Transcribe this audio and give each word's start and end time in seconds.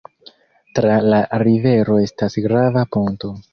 Tra 0.79 0.95
la 1.15 1.19
rivero 1.45 2.01
estas 2.07 2.41
grava 2.49 2.87
ponto. 2.99 3.35